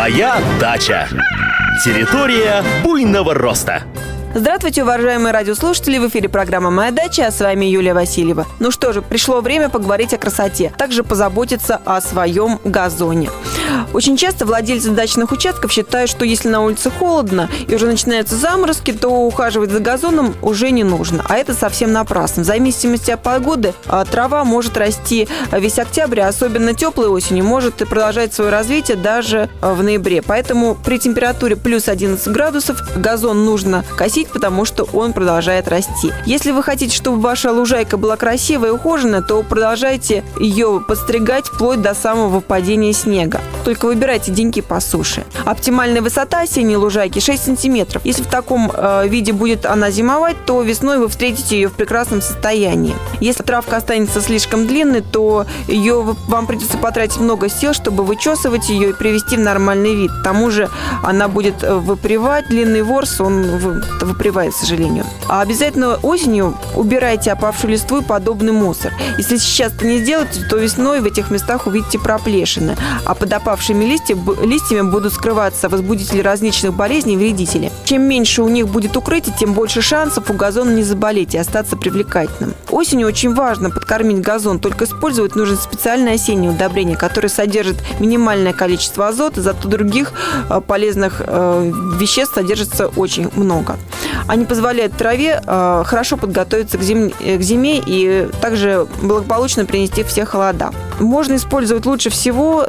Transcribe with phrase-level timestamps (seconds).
[0.00, 1.08] Моя дача.
[1.84, 3.82] Территория буйного роста.
[4.32, 5.98] Здравствуйте, уважаемые радиослушатели!
[5.98, 8.46] В эфире программа «Моя дача», а с вами Юлия Васильева.
[8.60, 13.28] Ну что же, пришло время поговорить о красоте, также позаботиться о своем газоне.
[13.92, 18.92] Очень часто владельцы дачных участков считают, что если на улице холодно и уже начинаются заморозки,
[18.92, 21.24] то ухаживать за газоном уже не нужно.
[21.28, 22.42] А это совсем напрасно.
[22.42, 27.82] В зависимости от погоды а, трава может расти весь октябрь, а особенно теплой осенью может
[27.82, 30.22] и продолжать свое развитие даже а, в ноябре.
[30.22, 36.12] Поэтому при температуре плюс 11 градусов газон нужно косить, потому что он продолжает расти.
[36.26, 41.82] Если вы хотите, чтобы ваша лужайка была красивая и ухоженная, то продолжайте ее подстригать вплоть
[41.82, 43.40] до самого выпадения снега.
[43.64, 45.24] Только выбирайте деньги по суше.
[45.44, 48.02] Оптимальная высота осенней лужайки 6 сантиметров.
[48.04, 52.22] Если в таком э, виде будет она зимовать, то весной вы встретите ее в прекрасном
[52.22, 52.94] состоянии.
[53.20, 58.90] Если травка останется слишком длинной, то ее вам придется потратить много сил, чтобы вычесывать ее
[58.90, 60.10] и привести в нормальный вид.
[60.10, 60.68] К тому же
[61.02, 65.04] она будет э, выпривать, длинный ворс, он выпривает, к сожалению.
[65.28, 68.92] А обязательно осенью убирайте опавшую листву и подобный мусор.
[69.18, 72.76] Если сейчас это не сделаете, то весной в этих местах увидите проплешины.
[73.04, 77.70] А под опавшими листья, листьями будут скрываться возбудители различных болезней и вредители.
[77.84, 81.76] Чем меньше у них будет укрытие, тем больше шансов у газона не заболеть и остаться
[81.76, 82.54] привлекательным.
[82.80, 89.08] Осенью очень важно подкормить газон, только использовать нужно специальное осеннее удобрение, которое содержит минимальное количество
[89.08, 90.14] азота, зато других
[90.48, 93.76] э, полезных э, веществ содержится очень много.
[94.28, 100.24] Они позволяют траве э, хорошо подготовиться к, зим, к зиме и также благополучно принести все
[100.24, 100.70] холода.
[101.00, 102.66] Можно использовать лучше всего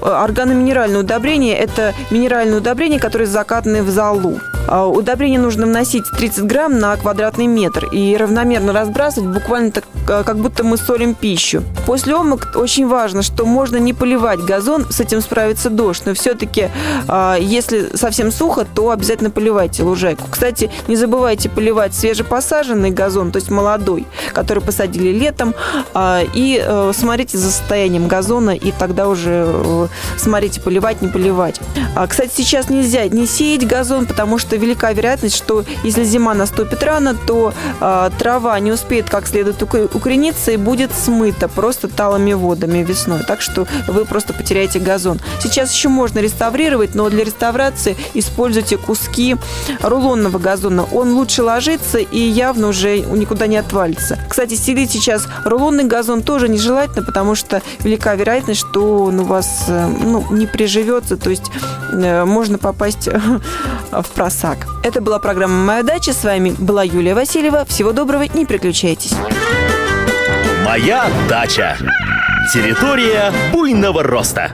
[0.00, 1.58] органоминеральное удобрение.
[1.58, 4.40] Это минеральное удобрение, которое закатаны в залу.
[4.68, 10.24] А, удобрение нужно вносить 30 грамм на квадратный метр и равномерно разбрасывать, буквально так, а,
[10.24, 11.62] как будто мы солим пищу.
[11.86, 16.70] После омык очень важно, что можно не поливать газон, с этим справится дождь, но все-таки,
[17.08, 20.26] а, если совсем сухо, то обязательно поливайте лужайку.
[20.30, 25.54] Кстати, не забывайте поливать свежепосаженный газон, то есть молодой, который посадили летом,
[26.34, 31.60] и э, смотрите за состоянием газона, и тогда уже э, смотрите, поливать, не поливать.
[32.08, 37.14] Кстати, сейчас нельзя не сеять газон, потому что велика вероятность, что если зима наступит рано,
[37.14, 43.22] то э, трава не успеет как следует укорениться и будет смыта просто талыми водами весной.
[43.26, 45.20] Так что вы просто потеряете газон.
[45.42, 49.36] Сейчас еще можно реставрировать, но для реставрации используйте куски
[49.82, 50.86] рулонного газона.
[50.92, 54.18] Он лучше ложится и явно уже никуда не отвалится.
[54.28, 59.64] Кстати, селить сейчас рулонный газон тоже нежелательно, потому что велика вероятность, что он у вас
[59.68, 61.50] э, ну, не приживется, то есть
[61.92, 63.08] э, можно попасть
[63.90, 64.68] в просак так.
[64.84, 66.12] Это была программа «Моя дача».
[66.12, 67.64] С вами была Юлия Васильева.
[67.64, 69.12] Всего доброго, не переключайтесь.
[70.64, 71.76] «Моя дача».
[72.54, 74.52] Территория буйного роста.